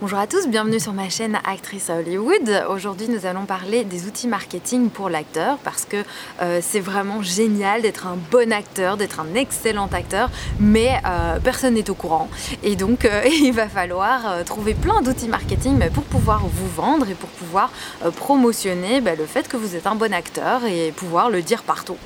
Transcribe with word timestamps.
Bonjour 0.00 0.18
à 0.18 0.26
tous, 0.26 0.48
bienvenue 0.48 0.80
sur 0.80 0.94
ma 0.94 1.10
chaîne 1.10 1.38
Actrice 1.44 1.90
Hollywood. 1.90 2.64
Aujourd'hui, 2.70 3.06
nous 3.10 3.26
allons 3.26 3.44
parler 3.44 3.84
des 3.84 4.06
outils 4.06 4.28
marketing 4.28 4.88
pour 4.88 5.10
l'acteur 5.10 5.58
parce 5.58 5.84
que 5.84 5.98
euh, 6.40 6.60
c'est 6.62 6.80
vraiment 6.80 7.20
génial 7.20 7.82
d'être 7.82 8.06
un 8.06 8.16
bon 8.30 8.50
acteur, 8.50 8.96
d'être 8.96 9.20
un 9.20 9.34
excellent 9.34 9.90
acteur, 9.92 10.30
mais 10.58 10.98
euh, 11.04 11.38
personne 11.44 11.74
n'est 11.74 11.90
au 11.90 11.94
courant. 11.94 12.30
Et 12.62 12.76
donc, 12.76 13.04
euh, 13.04 13.24
il 13.42 13.52
va 13.52 13.68
falloir 13.68 14.42
trouver 14.46 14.72
plein 14.72 15.02
d'outils 15.02 15.28
marketing 15.28 15.78
pour 15.90 16.04
pouvoir 16.04 16.46
vous 16.46 16.68
vendre 16.74 17.06
et 17.10 17.14
pour 17.14 17.28
pouvoir 17.28 17.70
promotionner 18.16 19.02
bah, 19.02 19.16
le 19.16 19.26
fait 19.26 19.48
que 19.48 19.58
vous 19.58 19.76
êtes 19.76 19.86
un 19.86 19.96
bon 19.96 20.14
acteur 20.14 20.64
et 20.64 20.92
pouvoir 20.92 21.28
le 21.28 21.42
dire 21.42 21.62
partout. 21.62 21.98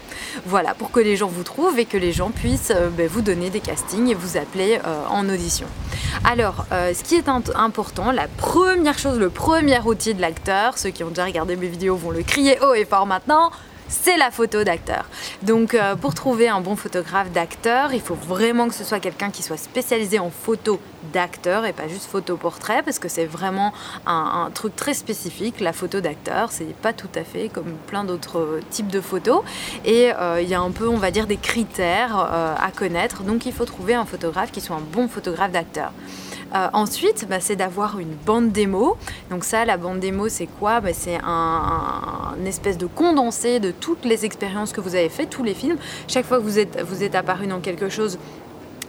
Voilà, 0.47 0.75
pour 0.75 0.91
que 0.91 0.99
les 0.99 1.15
gens 1.15 1.29
vous 1.29 1.45
trouvent 1.45 1.79
et 1.79 1.85
que 1.85 1.97
les 1.97 2.11
gens 2.11 2.31
puissent 2.31 2.73
bah, 2.99 3.05
vous 3.09 3.21
donner 3.21 3.51
des 3.51 3.61
castings 3.61 4.09
et 4.09 4.15
vous 4.15 4.37
appeler 4.37 4.81
en 5.09 5.29
audition. 5.29 5.69
Alors, 6.25 6.67
ce 6.71 7.03
qui 7.05 7.15
est 7.15 7.29
important, 7.29 7.84
la 8.13 8.29
première 8.29 8.99
chose, 8.99 9.19
le 9.19 9.31
premier 9.31 9.81
outil 9.81 10.15
de 10.15 10.21
l'acteur, 10.21 10.79
ceux 10.79 10.91
qui 10.91 11.05
ont 11.05 11.09
déjà 11.09 11.25
regardé 11.25 11.57
mes 11.57 11.69
vidéos 11.69 11.97
vont 11.97 12.11
le 12.11 12.23
crier 12.23 12.59
haut 12.61 12.75
et 12.75 12.85
fort 12.85 13.07
maintenant, 13.07 13.51
c'est 13.89 14.17
la 14.17 14.31
photo 14.31 14.65
d'acteur. 14.65 15.05
Donc 15.43 15.75
euh, 15.75 15.95
pour 15.95 16.15
trouver 16.15 16.49
un 16.49 16.61
bon 16.61 16.77
photographe 16.77 17.31
d'acteur, 17.33 17.93
il 17.93 18.01
faut 18.01 18.15
vraiment 18.15 18.69
que 18.69 18.75
ce 18.75 18.85
soit 18.85 18.99
quelqu'un 18.99 19.31
qui 19.31 19.43
soit 19.43 19.57
spécialisé 19.57 20.19
en 20.19 20.31
photo 20.31 20.81
d'acteur 21.13 21.67
et 21.67 21.73
pas 21.73 21.87
juste 21.87 22.07
photo 22.07 22.37
portrait 22.37 22.83
parce 22.83 22.99
que 22.99 23.09
c'est 23.09 23.27
vraiment 23.27 23.73
un, 24.07 24.51
truc 24.55 24.75
très 24.75 24.95
spécifique. 24.95 25.61
La 25.61 25.73
photo 25.73 26.01
d'acteur, 26.01 26.51
c'est 26.51 26.75
pas 26.75 26.93
tout 26.93 27.11
à 27.15 27.25
fait 27.25 27.49
comme 27.49 27.75
plein 27.87 28.05
d'autres 28.05 28.61
types 28.71 28.89
de 28.89 29.01
photos 29.01 29.43
et 29.85 30.13
euh, 30.13 30.41
il 30.41 30.49
y 30.49 30.55
a 30.55 30.61
un 30.61 30.71
peu, 30.71 30.89
on 30.89 30.97
va 30.97 31.11
dire, 31.11 31.27
des 31.27 31.37
critères 31.37 32.19
euh, 32.19 32.55
à 32.59 32.71
connaître. 32.71 33.23
Donc 33.23 33.47
il 33.47 33.53
faut 33.53 33.67
trouver 33.67 33.95
un 33.95 34.07
photographe 34.07 34.51
qui 34.51 34.61
soit 34.61 34.77
un 34.77 34.93
bon 34.93 35.09
photographe 35.09 35.53
d'acteur. 35.53 35.93
Euh, 36.55 36.69
ensuite, 36.73 37.27
bah, 37.29 37.41
c'est 37.41 37.57
d'avoir 37.57 37.99
une 37.99 38.15
bande 38.27 38.53
démo. 38.53 38.97
Donc 39.31 39.45
ça, 39.45 39.65
la 39.65 39.77
bande 39.77 39.99
démo, 39.99 40.29
c'est 40.29 40.47
quoi? 40.47 40.81
Bah, 40.81 40.93
C'est 40.93 41.19
un, 41.25 42.35
espèce 42.47 42.79
de 42.79 42.87
condensé 42.87 43.59
de 43.59 43.73
toutes 43.73 44.05
les 44.05 44.25
expériences 44.25 44.73
que 44.73 44.81
vous 44.81 44.95
avez 44.95 45.09
faites, 45.09 45.31
tous 45.31 45.43
les 45.43 45.55
films. 45.55 45.79
Chaque 46.07 46.27
fois 46.27 46.39
que 46.39 46.43
vous 46.43 46.59
êtes, 46.59 46.81
vous 46.83 47.03
êtes 47.03 47.15
apparu 47.15 47.47
dans 47.47 47.61
quelque 47.61 47.89
chose, 47.89 48.19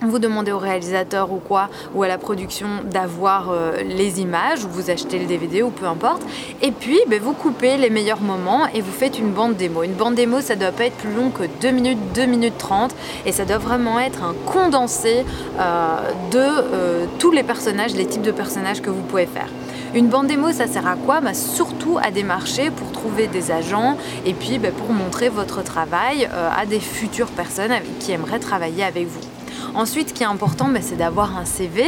vous 0.02 0.20
demandez 0.20 0.52
au 0.52 0.58
réalisateur 0.58 1.32
ou 1.32 1.38
quoi, 1.38 1.70
ou 1.94 2.04
à 2.04 2.08
la 2.08 2.18
production 2.18 2.68
d'avoir 2.84 3.50
euh, 3.50 3.82
les 3.84 4.20
images, 4.20 4.64
ou 4.66 4.70
vous 4.70 4.90
achetez 4.90 5.20
le 5.20 5.26
DVD 5.26 5.64
ou 5.64 5.70
peu 5.70 5.86
importe. 5.86 6.22
Et 6.62 6.72
puis, 6.72 7.00
ben, 7.08 7.20
vous 7.22 7.34
coupez 7.34 7.78
les 7.78 7.90
meilleurs 7.90 8.22
moments 8.22 8.68
et 8.74 8.82
vous 8.82 8.92
faites 8.92 9.20
une 9.20 9.32
bande 9.32 9.56
démo. 9.56 9.84
Une 9.84 9.94
bande 9.94 10.16
démo, 10.16 10.42
ça 10.42 10.56
doit 10.56 10.72
pas 10.72 10.86
être 10.86 10.98
plus 10.98 11.14
long 11.14 11.30
que 11.30 11.44
2 11.62 11.72
minutes, 11.72 12.00
2 12.14 12.26
minutes 12.26 12.58
30, 12.58 12.96
et 13.26 13.32
ça 13.32 13.46
doit 13.46 13.58
vraiment 13.58 14.00
être 14.00 14.24
un 14.24 14.34
condensé 14.46 15.26
euh, 15.60 15.98
de 16.32 16.38
euh, 16.40 17.06
tous 17.20 17.32
les 17.32 17.44
personnages, 17.44 17.96
les 17.96 18.06
types 18.06 18.22
de 18.22 18.32
personnages 18.32 18.82
que 18.82 18.90
vous 18.90 19.02
pouvez 19.02 19.26
faire. 19.26 19.48
Une 19.94 20.08
bande 20.08 20.28
démo, 20.28 20.52
ça 20.52 20.68
sert 20.68 20.88
à 20.88 20.96
quoi? 20.96 21.22
Bah, 21.22 21.34
Surtout 21.34 21.98
à 22.02 22.12
démarcher 22.12 22.70
pour 22.70 22.92
trouver 22.92 23.28
des 23.28 23.52
agents 23.52 23.98
et 24.26 24.34
puis 24.34 24.60
bah, 24.60 24.70
pour 24.78 24.92
montrer 24.92 25.30
votre 25.30 25.64
travail 25.64 26.28
à 26.58 26.66
des 26.66 26.80
futures 26.80 27.28
personnes 27.28 27.72
qui 28.00 28.12
aimeraient 28.12 28.40
travailler 28.40 28.84
avec 28.84 29.08
vous. 29.08 29.35
Ensuite, 29.76 30.10
ce 30.10 30.14
qui 30.14 30.24
est 30.24 30.26
important, 30.26 30.70
bah, 30.70 30.80
c'est 30.82 30.96
d'avoir 30.96 31.36
un 31.36 31.44
CV. 31.44 31.84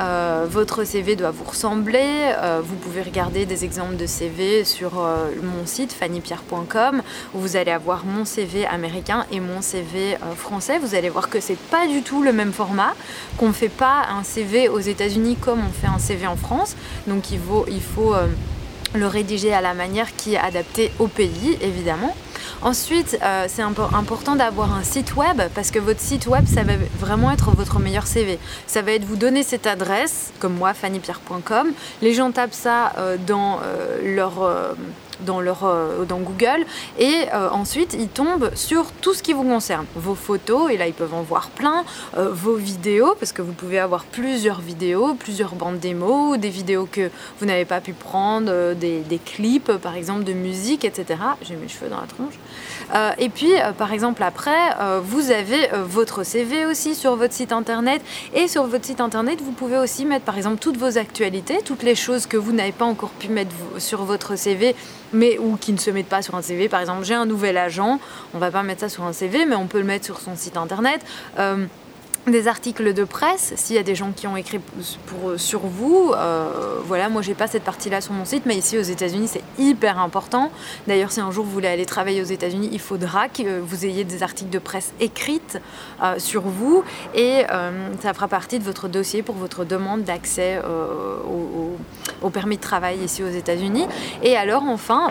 Euh, 0.00 0.46
votre 0.48 0.84
CV 0.84 1.16
doit 1.16 1.32
vous 1.32 1.44
ressembler. 1.44 2.32
Euh, 2.38 2.62
vous 2.64 2.76
pouvez 2.76 3.02
regarder 3.02 3.44
des 3.44 3.62
exemples 3.62 3.96
de 3.96 4.06
CV 4.06 4.64
sur 4.64 4.98
euh, 4.98 5.28
mon 5.42 5.66
site 5.66 5.92
fannypierre.com 5.92 7.02
où 7.34 7.38
vous 7.38 7.56
allez 7.56 7.72
avoir 7.72 8.06
mon 8.06 8.24
CV 8.24 8.64
américain 8.64 9.26
et 9.30 9.40
mon 9.40 9.60
CV 9.60 10.16
français. 10.34 10.78
Vous 10.78 10.94
allez 10.94 11.10
voir 11.10 11.28
que 11.28 11.40
c'est 11.40 11.58
pas 11.58 11.86
du 11.86 12.00
tout 12.00 12.22
le 12.22 12.32
même 12.32 12.54
format, 12.54 12.94
qu'on 13.36 13.48
ne 13.48 13.52
fait 13.52 13.68
pas 13.68 14.06
un 14.10 14.22
CV 14.22 14.70
aux 14.70 14.80
États-Unis 14.80 15.36
comme 15.38 15.60
on 15.60 15.72
fait 15.72 15.92
un 15.94 15.98
CV 15.98 16.26
en 16.26 16.36
France. 16.36 16.74
Donc 17.06 17.30
il 17.30 17.40
faut 17.82 18.14
le 18.94 19.06
rédiger 19.06 19.52
à 19.52 19.60
la 19.60 19.74
manière 19.74 20.16
qui 20.16 20.34
est 20.34 20.38
adaptée 20.38 20.90
au 20.98 21.06
pays, 21.06 21.58
évidemment. 21.60 22.16
Ensuite, 22.62 23.18
euh, 23.22 23.46
c'est 23.48 23.62
important 23.62 24.36
d'avoir 24.36 24.74
un 24.74 24.82
site 24.82 25.14
web 25.16 25.42
parce 25.54 25.70
que 25.70 25.78
votre 25.78 26.00
site 26.00 26.26
web, 26.26 26.44
ça 26.46 26.62
va 26.62 26.74
vraiment 26.98 27.30
être 27.30 27.50
votre 27.50 27.78
meilleur 27.78 28.06
CV. 28.06 28.38
Ça 28.66 28.82
va 28.82 28.92
être 28.92 29.04
vous 29.04 29.16
donner 29.16 29.42
cette 29.42 29.66
adresse, 29.66 30.32
comme 30.40 30.54
moi, 30.54 30.74
fannypierre.com. 30.74 31.72
Les 32.02 32.14
gens 32.14 32.30
tapent 32.32 32.54
ça 32.54 32.92
euh, 32.98 33.16
dans 33.26 33.60
euh, 33.62 34.14
leur 34.16 34.42
dans, 35.20 35.40
leur, 35.40 35.64
euh, 35.64 36.04
dans 36.04 36.18
Google 36.18 36.64
et 36.98 37.26
euh, 37.32 37.48
ensuite 37.50 37.94
ils 37.98 38.08
tombent 38.08 38.50
sur 38.54 38.92
tout 39.00 39.14
ce 39.14 39.22
qui 39.22 39.32
vous 39.32 39.44
concerne. 39.44 39.86
Vos 39.94 40.14
photos, 40.14 40.70
et 40.70 40.76
là 40.76 40.86
ils 40.86 40.92
peuvent 40.92 41.14
en 41.14 41.22
voir 41.22 41.48
plein, 41.50 41.84
euh, 42.16 42.30
vos 42.32 42.54
vidéos, 42.54 43.14
parce 43.18 43.32
que 43.32 43.42
vous 43.42 43.52
pouvez 43.52 43.78
avoir 43.78 44.04
plusieurs 44.04 44.60
vidéos, 44.60 45.14
plusieurs 45.14 45.54
bandes 45.54 45.78
démos, 45.78 46.38
des 46.38 46.50
vidéos 46.50 46.88
que 46.90 47.10
vous 47.40 47.46
n'avez 47.46 47.64
pas 47.64 47.80
pu 47.80 47.92
prendre, 47.92 48.74
des, 48.74 49.00
des, 49.00 49.18
clips 49.18 49.72
par 49.78 49.96
exemple 49.96 50.24
de 50.24 50.32
musique, 50.32 50.84
etc. 50.84 51.18
J'ai 51.42 51.56
mes 51.56 51.68
cheveux 51.68 51.88
dans 51.88 52.00
la 52.00 52.06
tronche. 52.06 52.34
et 53.18 53.28
puis 53.28 53.52
par 53.76 53.92
exemple 53.92 54.22
après, 54.22 54.76
vous 55.02 55.30
avez 55.30 55.68
votre 55.84 56.22
CV 56.22 56.66
aussi 56.66 56.94
sur 56.94 57.16
votre 57.16 57.32
site 57.32 57.52
internet 57.52 58.02
et 58.34 58.46
sur 58.46 58.66
votre 58.66 58.84
site 58.84 59.00
internet 59.00 59.40
vous 59.42 59.52
pouvez 59.52 59.78
aussi 59.78 60.04
mettre 60.04 60.24
par 60.24 60.36
exemple 60.36 60.58
toutes 60.58 60.76
vos 60.76 60.98
actualités, 60.98 61.58
toutes 61.64 61.82
les 61.82 61.94
choses 61.94 62.26
que 62.26 62.36
vous 62.36 62.52
n'avez 62.52 62.72
pas 62.72 62.84
encore 62.84 63.10
pu 63.10 63.28
mettre 63.28 63.54
sur 63.78 64.04
votre 64.04 64.36
CV 64.36 64.74
mais 65.12 65.38
ou 65.38 65.56
qui 65.56 65.72
ne 65.72 65.78
se 65.78 65.90
mettent 65.90 66.08
pas 66.08 66.22
sur 66.22 66.34
un 66.34 66.42
CV. 66.42 66.68
Par 66.68 66.80
exemple, 66.80 67.04
j'ai 67.04 67.14
un 67.14 67.26
nouvel 67.26 67.56
agent, 67.56 68.00
on 68.34 68.38
va 68.38 68.50
pas 68.50 68.62
mettre 68.62 68.80
ça 68.80 68.88
sur 68.88 69.04
un 69.04 69.12
CV, 69.12 69.46
mais 69.46 69.56
on 69.56 69.66
peut 69.66 69.78
le 69.78 69.84
mettre 69.84 70.04
sur 70.04 70.20
son 70.20 70.36
site 70.36 70.56
internet. 70.56 71.00
Euh, 71.38 71.66
des 72.26 72.48
articles 72.48 72.92
de 72.92 73.04
presse, 73.04 73.52
s'il 73.56 73.76
y 73.76 73.78
a 73.78 73.82
des 73.82 73.94
gens 73.94 74.10
qui 74.14 74.26
ont 74.26 74.36
écrit 74.36 74.58
pour, 74.58 75.30
euh, 75.30 75.38
sur 75.38 75.60
vous. 75.60 76.12
Euh, 76.16 76.80
voilà, 76.84 77.08
moi 77.08 77.22
j'ai 77.22 77.34
pas 77.34 77.46
cette 77.46 77.62
partie-là 77.62 78.00
sur 78.00 78.12
mon 78.12 78.24
site, 78.24 78.44
mais 78.46 78.56
ici 78.56 78.76
aux 78.78 78.82
États-Unis 78.82 79.28
c'est 79.28 79.44
hyper 79.58 79.98
important. 80.00 80.50
D'ailleurs, 80.88 81.12
si 81.12 81.20
un 81.20 81.30
jour 81.30 81.44
vous 81.44 81.52
voulez 81.52 81.68
aller 81.68 81.86
travailler 81.86 82.20
aux 82.20 82.26
États-Unis, 82.26 82.68
il 82.72 82.80
faudra 82.80 83.28
que 83.28 83.60
vous 83.60 83.84
ayez 83.84 84.04
des 84.04 84.22
articles 84.22 84.50
de 84.50 84.58
presse 84.58 84.92
écrites 84.98 85.58
euh, 86.02 86.18
sur 86.18 86.42
vous 86.42 86.82
et 87.14 87.44
ça 88.02 88.12
fera 88.14 88.28
partie 88.28 88.58
de 88.58 88.64
votre 88.64 88.88
dossier 88.88 89.22
pour 89.22 89.34
votre 89.36 89.64
demande 89.64 90.02
d'accès 90.02 90.60
au, 92.22 92.30
permis 92.30 92.56
de 92.56 92.60
travail 92.60 92.98
ici 92.98 93.22
aux 93.22 93.28
États-Unis. 93.28 93.86
Et 94.22 94.36
alors 94.36 94.64
enfin, 94.64 95.08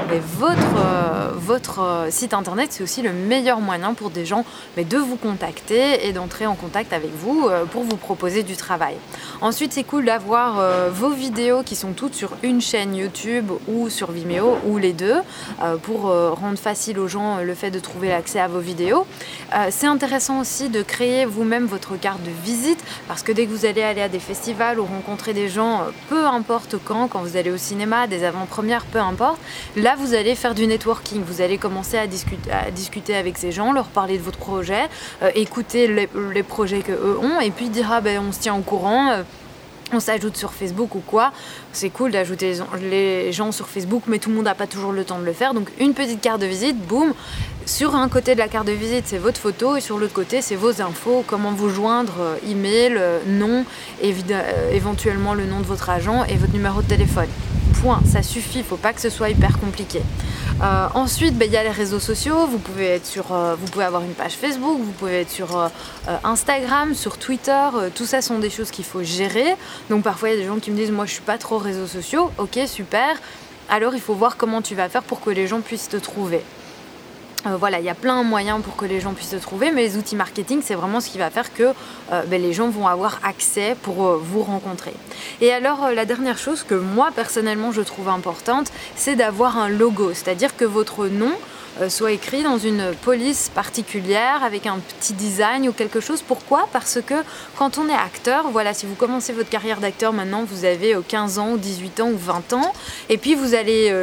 votre, 1.38 2.08
site 2.10 2.34
internet 2.34 2.68
c'est 2.72 2.84
aussi 2.84 3.02
le 3.02 3.14
meilleur 3.14 3.60
moyen 3.60 3.94
pour 3.94 4.10
des 4.10 4.26
gens 4.26 4.46
de 4.78 4.98
vous 4.98 5.16
contacter 5.16 6.08
et 6.08 6.14
d'entrer 6.14 6.46
en 6.46 6.56
contact 6.56 6.94
avec 6.94 7.05
vous 7.14 7.48
euh, 7.48 7.66
pour 7.66 7.84
vous 7.84 7.98
proposer 7.98 8.44
du 8.44 8.56
travail. 8.56 8.96
Ensuite, 9.42 9.74
c'est 9.74 9.84
cool 9.84 10.06
d'avoir 10.06 10.60
euh, 10.60 10.90
vos 10.92 11.10
vidéos 11.10 11.64
qui 11.64 11.76
sont 11.76 11.94
toutes 11.94 12.14
sur 12.14 12.32
une 12.44 12.62
chaîne 12.62 12.96
YouTube 12.96 13.52
ou 13.68 13.90
sur 13.90 14.12
Vimeo 14.12 14.58
ou 14.66 14.78
les 14.78 14.94
deux 14.94 15.18
euh, 15.62 15.78
pour 15.78 16.04
rendre 16.06 16.58
facile 16.58 17.00
aux 17.00 17.08
gens 17.08 17.38
le 17.40 17.54
fait 17.54 17.72
de 17.72 17.80
trouver 17.80 18.10
l'accès 18.10 18.40
à 18.40 18.48
vos 18.48 18.60
vidéos. 18.60 19.06
c'est 19.70 19.88
intéressant 19.88 20.40
aussi 20.40 20.70
de 20.70 20.82
créer 20.82 21.26
vous-même 21.26 21.66
votre 21.66 21.96
carte 21.98 22.22
de 22.24 22.32
visite 22.44 22.84
parce 23.08 23.24
que 23.24 23.32
dès 23.32 23.46
que 23.46 23.52
vous 23.52 23.66
allez 23.66 23.82
aller 23.82 24.02
à 24.02 24.10
des 24.10 24.20
festivals 24.20 24.80
ou 24.80 24.86
rencontrer 24.86 25.34
des 25.34 25.50
gens, 25.50 25.84
peu 26.10 26.26
importe 26.26 26.76
quand, 26.84 27.08
quand 27.08 27.20
vous 27.20 27.38
allez 27.38 27.52
au 27.52 27.58
cinéma, 27.58 28.08
des 28.08 28.24
avant-premières, 28.24 28.86
peu 28.86 29.00
importe, 29.00 29.40
là 29.76 29.96
vous 29.98 30.14
allez 30.14 30.36
faire 30.36 30.56
du 30.56 30.68
networking. 30.68 31.24
Vous 31.24 31.42
allez 31.42 31.58
commencer 31.58 31.98
à, 31.98 32.08
discuter, 32.08 33.16
avec 33.16 33.38
ces 33.38 33.52
gens, 33.52 33.72
leur 33.72 33.88
parler 33.88 34.18
de 34.18 34.24
votre 34.24 34.40
projet, 34.40 34.90
écouter 35.36 35.88
les, 35.88 36.10
les 36.34 36.44
projets 36.44 36.82
que 36.82 36.95
ont, 37.22 37.40
et 37.40 37.52
puis 37.52 37.70
dire 37.70 37.90
ah 37.92 38.02
ben 38.02 38.22
on 38.28 38.32
se 38.32 38.40
tient 38.40 38.56
au 38.56 38.62
courant. 38.62 39.12
Euh, 39.12 39.24
on 39.94 40.00
s'ajoute 40.00 40.36
sur 40.36 40.52
Facebook 40.52 40.96
ou 40.96 41.00
quoi. 41.00 41.32
C'est 41.72 41.90
cool 41.92 42.12
d'ajouter 42.12 42.58
les 42.82 43.32
gens 43.32 43.52
sur 43.52 43.68
Facebook, 43.68 44.04
mais 44.08 44.18
tout 44.18 44.30
le 44.30 44.36
monde 44.36 44.46
n'a 44.46 44.56
pas 44.56 44.66
toujours 44.66 44.92
le 44.92 45.04
temps 45.04 45.20
de 45.20 45.26
le 45.26 45.34
faire. 45.34 45.54
Donc 45.54 45.70
une 45.80 45.94
petite 45.94 46.22
carte 46.22 46.42
de 46.42 46.48
visite, 46.48 46.78
boum. 46.78 47.14
Sur 47.68 47.96
un 47.96 48.10
côté 48.10 48.36
de 48.36 48.40
la 48.40 48.48
carte 48.48 48.68
de 48.68 48.74
visite, 48.74 49.06
c'est 49.08 49.18
votre 49.18 49.40
photo, 49.40 49.76
et 49.76 49.82
sur 49.82 49.98
l'autre 49.98 50.14
côté, 50.14 50.42
c'est 50.44 50.56
vos 50.56 50.82
infos, 50.84 51.24
comment 51.26 51.52
vous 51.52 51.70
joindre, 51.70 52.14
euh, 52.20 52.36
email, 52.48 52.94
euh, 52.96 53.20
nom, 53.26 53.66
éventuellement 54.72 55.34
le 55.34 55.46
nom 55.46 55.62
de 55.62 55.66
votre 55.66 55.90
agent 55.90 56.26
et 56.26 56.36
votre 56.36 56.54
numéro 56.54 56.84
de 56.84 56.88
téléphone. 56.88 57.28
Point, 57.82 58.02
ça 58.08 58.22
suffit, 58.22 58.62
faut 58.62 58.78
pas 58.78 58.94
que 58.94 59.02
ce 59.02 59.10
soit 59.10 59.30
hyper 59.30 59.60
compliqué. 59.60 60.02
Euh, 60.62 60.88
ensuite, 60.94 61.38
ben, 61.38 61.46
il 61.46 61.52
y 61.52 61.58
a 61.58 61.64
les 61.64 61.70
réseaux 61.70 62.00
sociaux. 62.00 62.44
Euh, 62.44 62.46
vous 62.46 62.58
pouvez 62.60 63.84
avoir 63.84 64.04
une 64.04 64.14
page 64.14 64.34
Facebook, 64.34 64.80
vous 64.80 64.92
pouvez 64.94 65.22
être 65.22 65.30
sur 65.30 65.58
euh, 65.58 65.68
Instagram, 66.24 66.94
sur 66.94 67.18
Twitter. 67.18 67.68
tout 67.94 68.06
ça 68.06 68.22
sont 68.22 68.40
des 68.40 68.50
choses 68.50 68.72
qu'il 68.72 68.86
faut 68.86 69.04
gérer. 69.04 69.56
Donc 69.90 70.04
parfois, 70.04 70.30
il 70.30 70.36
y 70.36 70.38
a 70.38 70.42
des 70.42 70.48
gens 70.48 70.60
qui 70.60 70.72
me 70.72 70.78
disent 70.78 70.92
Moi, 70.92 71.06
je 71.06 71.14
suis 71.14 71.22
pas 71.22 71.38
trop 71.38 71.58
réseaux 71.58 71.88
sociaux. 71.88 72.32
Ok, 72.38 72.60
super. 72.68 73.18
Alors, 73.70 73.96
il 73.96 74.02
faut 74.02 74.14
voir 74.14 74.38
comment 74.38 74.62
tu 74.62 74.76
vas 74.76 74.88
faire 74.90 75.04
pour 75.04 75.22
que 75.22 75.30
les 75.30 75.48
gens 75.48 75.60
puissent 75.60 75.90
te 75.90 75.98
trouver. 75.98 76.42
Euh, 77.46 77.58
voilà, 77.58 77.80
il 77.80 77.86
y 77.86 77.90
a 77.90 77.96
plein 77.96 78.24
de 78.24 78.28
moyens 78.28 78.62
pour 78.64 78.76
que 78.76 78.86
les 78.86 79.00
gens 79.00 79.14
puissent 79.14 79.30
se 79.30 79.36
trouver, 79.36 79.72
mais 79.72 79.84
les 79.84 79.98
outils 79.98 80.16
marketing, 80.16 80.62
c'est 80.64 80.76
vraiment 80.76 81.00
ce 81.00 81.10
qui 81.10 81.18
va 81.18 81.30
faire 81.30 81.54
que 81.54 81.74
euh, 82.12 82.24
ben, 82.28 82.42
les 82.42 82.54
gens 82.54 82.70
vont 82.70 82.88
avoir 82.88 83.20
accès 83.24 83.76
pour 83.82 84.06
euh, 84.06 84.22
vous 84.22 84.44
rencontrer. 84.44 84.94
Et 85.42 85.52
alors, 85.52 85.92
la 85.92 86.06
dernière 86.06 86.38
chose 86.38 86.64
que 86.64 86.76
moi, 86.76 87.10
personnellement, 87.16 87.72
je 87.72 87.82
trouve 87.82 88.10
importante, 88.10 88.72
c'est 88.96 89.16
d'avoir 89.16 89.58
un 89.58 89.70
logo, 89.70 90.12
c'est-à-dire 90.14 90.56
que 90.56 90.66
votre 90.66 91.08
nom 91.08 91.32
soit 91.90 92.12
écrit 92.12 92.44
dans 92.44 92.58
une 92.58 92.94
police 93.04 93.50
particulière 93.54 94.44
avec 94.44 94.66
un 94.66 94.80
petit 95.00 95.14
design 95.14 95.68
ou 95.68 95.74
quelque 95.74 96.00
chose. 96.00 96.22
Pourquoi? 96.22 96.68
Parce 96.72 97.00
que 97.06 97.16
quand 97.58 97.78
on 97.78 97.90
est 97.90 97.94
acteur, 97.94 98.50
voilà, 98.50 98.74
si 98.74 98.86
vous 98.86 98.96
commencez 98.96 99.34
votre 99.34 99.50
carrière 99.50 99.80
d'acteur 99.80 100.14
maintenant, 100.14 100.44
vous 100.46 100.66
avez 100.66 100.96
15 101.08 101.40
ans, 101.40 101.56
18 101.56 102.00
ans 102.00 102.10
ou 102.10 102.18
20 102.18 102.54
ans, 102.54 102.74
et 103.10 103.18
puis 103.18 103.36
vous 103.36 103.56
allez 103.56 103.94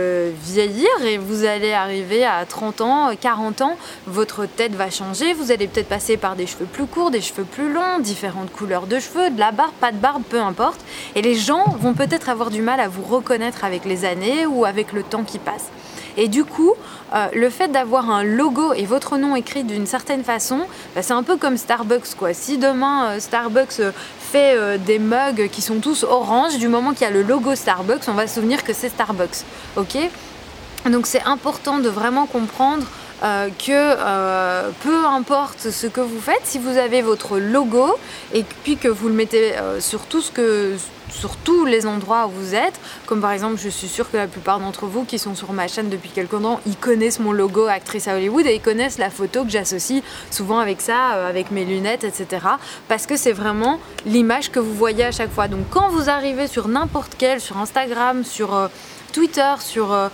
vieillir 0.44 0.90
et 1.04 1.18
vous 1.18 1.44
allez 1.44 1.72
arriver 1.72 2.24
à 2.24 2.44
30 2.44 2.80
ans, 2.82 3.10
40 3.18 3.62
ans, 3.62 3.76
votre 4.06 4.46
tête 4.46 4.74
va 4.74 4.90
changer, 4.90 5.32
vous 5.32 5.50
allez 5.50 5.66
peut-être 5.66 5.88
passer 5.88 6.16
par 6.16 6.36
des 6.36 6.46
cheveux 6.46 6.66
plus 6.66 6.86
courts, 6.86 7.10
des 7.10 7.20
cheveux 7.20 7.44
plus 7.44 7.72
longs, 7.72 8.00
différentes 8.00 8.52
couleurs 8.52 8.86
de 8.86 8.98
cheveux, 8.98 9.30
de 9.30 9.38
la 9.38 9.50
barbe, 9.52 9.72
pas 9.80 9.92
de 9.92 9.96
barbe, 9.96 10.22
peu 10.28 10.40
importe. 10.40 10.80
Et 11.14 11.22
les 11.22 11.34
gens 11.34 11.64
vont 11.80 11.94
peut-être 11.94 12.28
avoir 12.28 12.50
du 12.50 12.62
mal 12.62 12.80
à 12.80 12.88
vous 12.88 13.02
reconnaître 13.02 13.64
avec 13.64 13.84
les 13.84 14.04
années 14.04 14.46
ou 14.46 14.64
avec 14.64 14.92
le 14.92 15.02
temps 15.02 15.24
qui 15.24 15.38
passe. 15.38 15.68
Et 16.16 16.28
du 16.28 16.44
coup, 16.44 16.74
euh, 17.14 17.26
le 17.34 17.50
fait 17.50 17.68
d'avoir 17.68 18.10
un 18.10 18.22
logo 18.22 18.72
et 18.74 18.84
votre 18.84 19.16
nom 19.16 19.36
écrit 19.36 19.64
d'une 19.64 19.86
certaine 19.86 20.24
façon, 20.24 20.60
bah, 20.94 21.02
c'est 21.02 21.12
un 21.12 21.22
peu 21.22 21.36
comme 21.36 21.56
Starbucks 21.56 22.14
quoi. 22.18 22.34
Si 22.34 22.58
demain 22.58 23.10
euh, 23.10 23.20
Starbucks 23.20 23.80
euh, 23.80 23.92
fait 24.20 24.78
des 24.78 24.98
mugs 24.98 25.48
qui 25.50 25.60
sont 25.60 25.80
tous 25.80 26.04
orange, 26.04 26.56
du 26.58 26.68
moment 26.68 26.92
qu'il 26.92 27.02
y 27.02 27.04
a 27.04 27.10
le 27.10 27.22
logo 27.22 27.54
Starbucks, 27.54 28.08
on 28.08 28.14
va 28.14 28.26
se 28.26 28.36
souvenir 28.36 28.64
que 28.64 28.72
c'est 28.72 28.88
Starbucks. 28.88 29.44
Ok? 29.76 29.98
Donc 30.90 31.06
c'est 31.06 31.22
important 31.24 31.78
de 31.78 31.88
vraiment 31.88 32.26
comprendre 32.26 32.86
que 33.20 34.72
peu 34.82 35.06
importe 35.06 35.70
ce 35.70 35.86
que 35.86 36.00
vous 36.00 36.20
faites, 36.20 36.40
si 36.44 36.58
vous 36.58 36.76
avez 36.76 37.02
votre 37.02 37.38
logo 37.38 37.94
et 38.32 38.42
puis 38.64 38.76
que 38.76 38.88
vous 38.88 39.08
le 39.08 39.14
mettez 39.14 39.52
sur 39.80 40.00
tout 40.06 40.22
ce 40.22 40.32
que 40.32 40.76
sur 41.12 41.36
tous 41.36 41.64
les 41.64 41.86
endroits 41.86 42.26
où 42.26 42.30
vous 42.30 42.54
êtes. 42.54 42.78
Comme 43.06 43.20
par 43.20 43.32
exemple, 43.32 43.58
je 43.62 43.68
suis 43.68 43.88
sûre 43.88 44.10
que 44.10 44.16
la 44.16 44.26
plupart 44.26 44.58
d'entre 44.58 44.86
vous 44.86 45.04
qui 45.04 45.18
sont 45.18 45.34
sur 45.34 45.52
ma 45.52 45.68
chaîne 45.68 45.88
depuis 45.88 46.10
quelques 46.10 46.40
temps, 46.40 46.60
ils 46.66 46.76
connaissent 46.76 47.20
mon 47.20 47.32
logo 47.32 47.66
actrice 47.66 48.08
à 48.08 48.16
Hollywood 48.16 48.46
et 48.46 48.54
ils 48.54 48.60
connaissent 48.60 48.98
la 48.98 49.10
photo 49.10 49.44
que 49.44 49.50
j'associe 49.50 50.02
souvent 50.30 50.58
avec 50.58 50.80
ça, 50.80 51.14
euh, 51.14 51.28
avec 51.28 51.50
mes 51.50 51.64
lunettes, 51.64 52.04
etc. 52.04 52.46
Parce 52.88 53.06
que 53.06 53.16
c'est 53.16 53.32
vraiment 53.32 53.78
l'image 54.06 54.50
que 54.50 54.58
vous 54.58 54.74
voyez 54.74 55.04
à 55.04 55.12
chaque 55.12 55.32
fois. 55.32 55.48
Donc 55.48 55.66
quand 55.70 55.88
vous 55.90 56.08
arrivez 56.08 56.46
sur 56.46 56.68
n'importe 56.68 57.14
quel, 57.18 57.40
sur 57.40 57.58
Instagram, 57.58 58.24
sur 58.24 58.54
euh, 58.54 58.68
Twitter, 59.12 59.54
sur, 59.60 59.92
euh, 59.92 60.08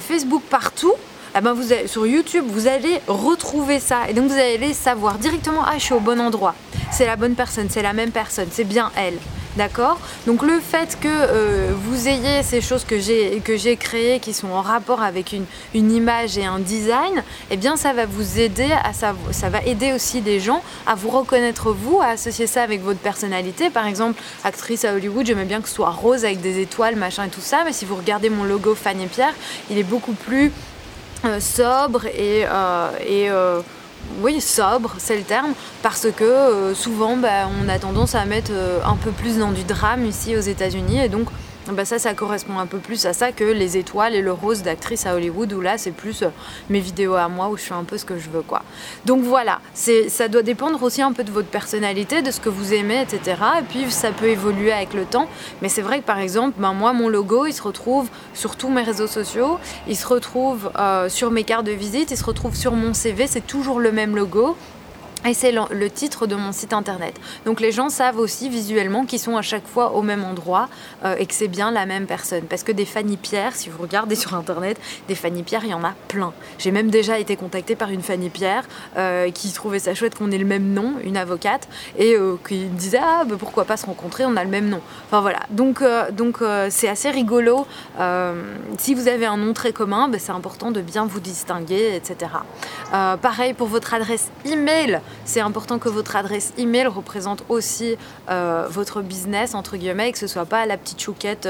Facebook, 0.00 0.42
partout, 0.48 0.94
eh 1.36 1.40
ben 1.40 1.56
sur 1.86 2.06
YouTube, 2.06 2.44
vous 2.46 2.66
allez 2.66 3.00
retrouver 3.06 3.80
ça. 3.80 4.08
Et 4.08 4.12
donc 4.12 4.30
vous 4.30 4.38
allez 4.38 4.74
savoir 4.74 5.18
directement, 5.18 5.62
ah 5.64 5.74
je 5.78 5.84
suis 5.84 5.94
au 5.94 6.00
bon 6.00 6.20
endroit. 6.20 6.54
C'est 6.90 7.06
la 7.06 7.16
bonne 7.16 7.34
personne, 7.34 7.68
c'est 7.70 7.82
la 7.82 7.92
même 7.92 8.10
personne, 8.10 8.48
c'est 8.50 8.64
bien 8.64 8.90
elle. 8.96 9.18
D'accord 9.56 9.98
Donc 10.26 10.42
le 10.42 10.60
fait 10.60 10.96
que 10.98 11.08
euh, 11.08 11.72
vous 11.74 12.08
ayez 12.08 12.42
ces 12.42 12.62
choses 12.62 12.84
que 12.84 12.98
j'ai, 12.98 13.42
créées 13.76 14.18
qui 14.18 14.32
sont 14.32 14.48
en 14.48 14.62
rapport 14.62 15.02
avec 15.02 15.34
une, 15.34 15.92
image 15.92 16.38
et 16.38 16.46
un 16.46 16.58
design, 16.58 17.22
eh 17.50 17.58
bien 17.58 17.76
ça 17.76 17.92
va 17.92 18.06
vous 18.06 18.38
aider 18.38 18.70
à 18.82 18.94
ça, 18.94 19.14
ça 19.30 19.50
va 19.50 19.62
aider 19.62 19.92
aussi 19.92 20.22
des 20.22 20.40
gens 20.40 20.62
à 20.86 20.94
vous 20.94 21.10
reconnaître 21.10 21.70
vous, 21.72 22.00
à 22.00 22.08
associer 22.08 22.46
ça 22.46 22.62
avec 22.62 22.82
votre 22.82 23.00
personnalité. 23.00 23.68
Par 23.68 23.86
exemple, 23.86 24.20
actrice 24.42 24.86
à 24.86 24.94
Hollywood, 24.94 25.26
j'aimais 25.26 25.44
bien 25.44 25.60
que 25.60 25.68
ce 25.68 25.74
soit 25.74 25.90
rose 25.90 26.24
avec 26.24 26.40
des 26.40 26.60
étoiles, 26.60 26.96
machin 26.96 27.24
et 27.24 27.30
tout 27.30 27.42
ça, 27.42 27.62
mais 27.64 27.72
si 27.72 27.84
vous 27.84 27.96
regardez 27.96 28.30
mon 28.30 28.44
logo 28.44 28.74
Fanny 28.74 29.06
Pierre, 29.06 29.34
il 29.70 29.76
est 29.76 29.82
beaucoup 29.82 30.14
plus 30.14 30.50
euh, 31.26 31.40
sobre 31.40 32.06
et, 32.06 32.46
euh, 32.46 32.88
et 33.06 33.28
oui, 34.20 34.40
sobre, 34.40 34.94
c'est 34.98 35.16
le 35.16 35.22
terme, 35.22 35.52
parce 35.82 36.08
que 36.14 36.24
euh, 36.24 36.74
souvent 36.74 37.16
bah, 37.16 37.48
on 37.62 37.68
a 37.68 37.78
tendance 37.78 38.14
à 38.14 38.24
mettre 38.24 38.52
euh, 38.52 38.80
un 38.84 38.96
peu 38.96 39.10
plus 39.10 39.38
dans 39.38 39.50
du 39.50 39.64
drame 39.64 40.04
ici 40.06 40.36
aux 40.36 40.40
États-Unis 40.40 41.00
et 41.00 41.08
donc 41.08 41.28
bah 41.70 41.84
ça, 41.84 42.00
ça 42.00 42.12
correspond 42.14 42.58
un 42.58 42.66
peu 42.66 42.78
plus 42.78 43.06
à 43.06 43.12
ça 43.12 43.30
que 43.30 43.44
les 43.44 43.76
étoiles 43.76 44.14
et 44.14 44.20
le 44.20 44.32
rose 44.32 44.62
d'actrice 44.62 45.06
à 45.06 45.14
Hollywood, 45.14 45.52
où 45.52 45.60
là, 45.60 45.78
c'est 45.78 45.92
plus 45.92 46.22
euh, 46.22 46.28
mes 46.70 46.80
vidéos 46.80 47.14
à 47.14 47.28
moi, 47.28 47.48
où 47.50 47.56
je 47.56 47.62
fais 47.62 47.74
un 47.74 47.84
peu 47.84 47.98
ce 47.98 48.04
que 48.04 48.18
je 48.18 48.28
veux, 48.30 48.42
quoi. 48.42 48.62
Donc 49.04 49.22
voilà, 49.22 49.60
ça 49.74 50.28
doit 50.28 50.42
dépendre 50.42 50.82
aussi 50.82 51.02
un 51.02 51.12
peu 51.12 51.22
de 51.22 51.30
votre 51.30 51.48
personnalité, 51.48 52.20
de 52.20 52.32
ce 52.32 52.40
que 52.40 52.48
vous 52.48 52.74
aimez, 52.74 53.02
etc. 53.02 53.36
Et 53.60 53.62
puis, 53.62 53.90
ça 53.90 54.10
peut 54.10 54.26
évoluer 54.26 54.72
avec 54.72 54.92
le 54.92 55.04
temps. 55.04 55.28
Mais 55.60 55.68
c'est 55.68 55.82
vrai 55.82 56.00
que, 56.00 56.04
par 56.04 56.18
exemple, 56.18 56.54
ben, 56.58 56.72
moi, 56.72 56.92
mon 56.92 57.08
logo, 57.08 57.46
il 57.46 57.52
se 57.52 57.62
retrouve 57.62 58.08
sur 58.34 58.56
tous 58.56 58.68
mes 58.68 58.82
réseaux 58.82 59.06
sociaux, 59.06 59.58
il 59.86 59.96
se 59.96 60.06
retrouve 60.06 60.70
euh, 60.78 61.08
sur 61.08 61.30
mes 61.30 61.44
cartes 61.44 61.66
de 61.66 61.72
visite, 61.72 62.10
il 62.10 62.16
se 62.16 62.24
retrouve 62.24 62.56
sur 62.56 62.72
mon 62.72 62.92
CV, 62.92 63.26
c'est 63.28 63.46
toujours 63.46 63.78
le 63.78 63.92
même 63.92 64.16
logo. 64.16 64.56
Et 65.24 65.34
c'est 65.34 65.52
le 65.52 65.90
titre 65.90 66.26
de 66.26 66.34
mon 66.34 66.50
site 66.50 66.72
internet. 66.72 67.14
Donc 67.46 67.60
les 67.60 67.70
gens 67.70 67.90
savent 67.90 68.18
aussi 68.18 68.48
visuellement 68.48 69.04
qu'ils 69.04 69.20
sont 69.20 69.36
à 69.36 69.42
chaque 69.42 69.66
fois 69.66 69.92
au 69.92 70.02
même 70.02 70.24
endroit 70.24 70.68
euh, 71.04 71.14
et 71.16 71.26
que 71.26 71.34
c'est 71.34 71.46
bien 71.46 71.70
la 71.70 71.86
même 71.86 72.06
personne. 72.06 72.42
Parce 72.42 72.64
que 72.64 72.72
des 72.72 72.84
Fanny 72.84 73.16
Pierre, 73.16 73.54
si 73.54 73.68
vous 73.68 73.80
regardez 73.80 74.14
sur 74.22 74.34
internet, 74.34 74.80
des 75.06 75.14
Fanny 75.14 75.44
Pierre, 75.44 75.64
il 75.64 75.70
y 75.70 75.74
en 75.74 75.84
a 75.84 75.94
plein. 76.08 76.32
J'ai 76.58 76.72
même 76.72 76.90
déjà 76.90 77.20
été 77.20 77.36
contactée 77.36 77.76
par 77.76 77.90
une 77.90 78.02
Fanny 78.02 78.30
Pierre 78.30 78.64
euh, 78.96 79.30
qui 79.30 79.52
trouvait 79.52 79.78
ça 79.78 79.94
chouette 79.94 80.16
qu'on 80.16 80.32
ait 80.32 80.38
le 80.38 80.44
même 80.44 80.72
nom, 80.72 80.94
une 81.04 81.16
avocate, 81.16 81.68
et 81.96 82.14
euh, 82.16 82.36
qui 82.48 82.64
disait 82.66 83.00
ah 83.00 83.22
bah, 83.24 83.36
pourquoi 83.38 83.64
pas 83.64 83.76
se 83.76 83.86
rencontrer, 83.86 84.24
on 84.24 84.36
a 84.36 84.42
le 84.42 84.50
même 84.50 84.68
nom. 84.68 84.80
Enfin 85.06 85.20
voilà. 85.20 85.40
Donc 85.50 85.84
donc 86.12 86.38
c'est 86.70 86.88
assez 86.88 87.10
rigolo. 87.10 87.66
si 88.78 88.94
vous 88.94 89.08
avez 89.08 89.26
un 89.26 89.36
nom 89.36 89.52
très 89.52 89.72
commun, 89.72 90.08
bah, 90.08 90.18
c'est 90.18 90.32
important 90.32 90.72
de 90.72 90.80
bien 90.80 91.06
vous 91.06 91.20
distinguer, 91.20 91.94
etc. 91.94 92.32
pareil 92.90 93.54
pour 93.54 93.68
votre 93.68 93.94
adresse 93.94 94.30
email 94.44 95.00
c'est 95.24 95.40
important 95.40 95.78
que 95.78 95.88
votre 95.88 96.16
adresse 96.16 96.52
email 96.58 96.86
représente 96.86 97.44
aussi 97.48 97.96
euh, 98.30 98.66
votre 98.70 99.02
business, 99.02 99.54
entre 99.54 99.76
guillemets, 99.76 100.12
que 100.12 100.18
ce 100.18 100.26
soit 100.26 100.44
pas 100.44 100.66
la 100.66 100.76
petite 100.76 101.00
chouquette 101.00 101.48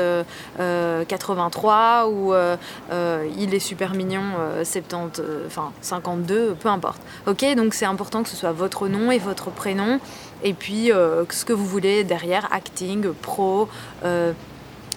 83 0.58 2.06
euh, 2.08 2.56
euh, 2.92 3.24
ou 3.24 3.32
il 3.38 3.54
est 3.54 3.58
super 3.58 3.94
mignon 3.94 4.22
70, 4.64 5.22
enfin 5.46 5.72
52, 5.80 6.54
peu 6.58 6.68
importe. 6.68 7.00
Ok, 7.26 7.44
donc 7.56 7.74
c'est 7.74 7.86
important 7.86 8.22
que 8.22 8.28
ce 8.28 8.36
soit 8.36 8.52
votre 8.52 8.88
nom 8.88 9.10
et 9.10 9.18
votre 9.18 9.50
prénom 9.50 10.00
et 10.44 10.54
puis 10.54 10.88
ce 10.88 11.44
que 11.44 11.52
vous 11.52 11.66
voulez 11.66 12.04
derrière, 12.04 12.48
acting, 12.52 13.12
pro 13.12 13.68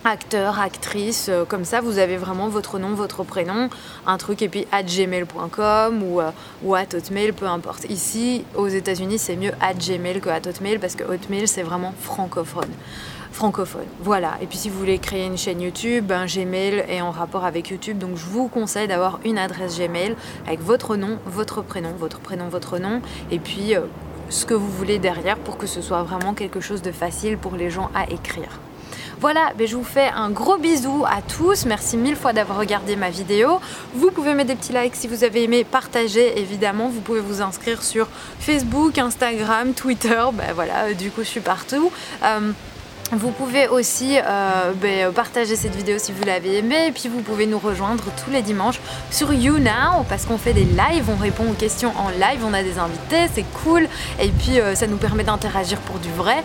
acteur, 0.06 0.60
actrice, 0.60 1.28
euh, 1.30 1.46
comme 1.46 1.66
ça 1.66 1.82
vous 1.82 1.98
avez 1.98 2.18
vraiment 2.18 2.48
votre 2.48 2.80
nom, 2.80 2.94
votre 2.94 3.24
prénom, 3.24 3.70
un 4.06 4.18
truc 4.18 4.42
et 4.42 4.50
puis 4.50 4.68
at 4.72 4.84
gmail.com 4.84 6.04
ou, 6.04 6.22
euh, 6.22 6.32
ou 6.64 6.76
at 6.76 6.94
hotmail, 6.94 7.32
peu 7.32 7.48
importe. 7.48 7.86
Ici 7.90 8.46
aux 8.56 8.68
États-Unis 8.68 9.20
c'est 9.20 9.36
mieux 9.36 9.52
at 9.62 9.74
gmail 9.74 10.22
que 10.22 10.30
at 10.30 10.48
hotmail 10.48 10.80
parce 10.80 10.96
que 10.96 11.04
hotmail 11.04 11.48
c'est 11.48 11.64
vraiment 11.64 11.94
francophone. 12.02 12.70
Francophone, 13.36 13.84
voilà. 14.00 14.38
Et 14.42 14.46
puis 14.46 14.58
si 14.58 14.70
vous 14.70 14.80
voulez 14.80 14.98
créer 14.98 15.26
une 15.26 15.38
chaîne 15.38 15.60
YouTube, 15.60 16.08
Gmail 16.08 16.86
est 16.88 17.02
en 17.02 17.12
rapport 17.12 17.44
avec 17.44 17.70
YouTube, 17.70 17.98
donc 17.98 18.16
je 18.16 18.24
vous 18.24 18.48
conseille 18.48 18.88
d'avoir 18.88 19.20
une 19.26 19.38
adresse 19.38 19.78
Gmail 19.78 20.16
avec 20.48 20.62
votre 20.62 20.96
nom, 20.96 21.20
votre 21.26 21.62
prénom, 21.62 21.92
votre 22.00 22.22
prénom, 22.22 22.48
votre 22.48 22.80
nom, 22.80 23.02
et 23.32 23.40
puis 23.40 23.76
euh, 23.76 23.82
ce 24.30 24.46
que 24.46 24.54
vous 24.54 24.70
voulez 24.70 25.00
derrière 25.00 25.38
pour 25.38 25.58
que 25.58 25.68
ce 25.68 25.82
soit 25.82 26.04
vraiment 26.04 26.34
quelque 26.34 26.62
chose 26.62 26.82
de 26.82 26.94
facile 26.94 27.38
pour 27.38 27.58
les 27.58 27.70
gens 27.70 27.92
à 27.94 28.10
écrire. 28.10 28.62
Voilà, 29.26 29.54
ben, 29.58 29.66
je 29.66 29.76
vous 29.76 29.84
fais 29.84 30.10
un 30.10 30.30
gros 30.30 30.58
bisou 30.58 31.04
à 31.04 31.20
tous. 31.24 31.66
Merci 31.66 31.98
mille 31.98 32.16
fois 32.16 32.32
d'avoir 32.32 32.60
regardé 32.60 32.96
ma 32.96 33.10
vidéo. 33.10 33.60
Vous 33.96 34.12
pouvez 34.12 34.36
mettre 34.36 34.50
des 34.50 34.56
petits 34.56 34.72
likes 34.72 34.96
si 34.96 35.08
vous 35.08 35.24
avez 35.24 35.42
aimé, 35.42 35.64
partager 35.64 36.40
évidemment. 36.40 36.90
Vous 36.90 37.02
pouvez 37.02 37.22
vous 37.22 37.42
inscrire 37.42 37.82
sur 37.82 38.08
Facebook, 38.40 39.00
Instagram, 39.00 39.74
Twitter. 39.74 40.24
Ben 40.32 40.54
voilà, 40.54 40.94
du 40.94 41.10
coup 41.10 41.24
je 41.24 41.28
suis 41.28 41.40
partout. 41.40 41.92
Euh, 42.24 42.52
vous 43.12 43.32
pouvez 43.32 43.68
aussi 43.68 44.18
euh, 44.18 44.74
ben, 44.76 45.12
partager 45.14 45.56
cette 45.56 45.76
vidéo 45.76 45.98
si 46.00 46.12
vous 46.12 46.24
l'avez 46.24 46.58
aimée 46.58 46.88
et 46.88 46.92
puis 46.92 47.08
vous 47.08 47.22
pouvez 47.22 47.46
nous 47.46 47.60
rejoindre 47.60 48.04
tous 48.24 48.32
les 48.32 48.42
dimanches 48.42 48.80
sur 49.12 49.32
YouNow 49.32 50.04
parce 50.10 50.26
qu'on 50.26 50.40
fait 50.40 50.54
des 50.54 50.64
lives, 50.64 51.08
on 51.10 51.16
répond 51.16 51.50
aux 51.50 51.54
questions 51.54 51.94
en 51.98 52.10
live, 52.10 52.42
on 52.44 52.54
a 52.54 52.64
des 52.64 52.80
invités, 52.80 53.30
c'est 53.34 53.46
cool 53.64 53.88
et 54.20 54.30
puis 54.30 54.60
euh, 54.60 54.74
ça 54.74 54.88
nous 54.88 54.98
permet 54.98 55.24
d'interagir 55.24 55.80
pour 55.82 56.00
du 56.00 56.12
vrai. 56.12 56.44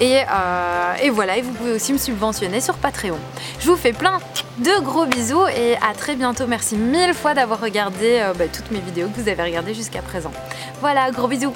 Euh, 0.00 0.94
et, 1.00 1.10
voilà, 1.10 1.36
et 1.36 1.42
vous 1.42 1.52
pouvez 1.52 1.72
aussi 1.72 1.92
me 1.92 1.98
subventionner 1.98 2.60
sur 2.60 2.74
Patreon. 2.74 3.18
Je 3.60 3.70
vous 3.70 3.76
fais 3.76 3.92
plein 3.92 4.18
de 4.58 4.82
gros 4.82 5.06
bisous 5.06 5.46
et 5.56 5.76
à 5.76 5.94
très 5.96 6.16
bientôt. 6.16 6.46
Merci 6.48 6.76
mille 6.76 7.14
fois 7.14 7.34
d'avoir 7.34 7.60
regardé 7.60 8.20
bah, 8.36 8.46
toutes 8.52 8.72
mes 8.72 8.80
vidéos 8.80 9.08
que 9.08 9.20
vous 9.20 9.28
avez 9.28 9.42
regardées 9.44 9.74
jusqu'à 9.74 10.02
présent. 10.02 10.32
Voilà, 10.80 11.08
gros 11.12 11.28
bisous 11.28 11.54